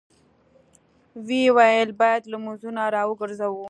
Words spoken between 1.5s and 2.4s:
ويل: بايد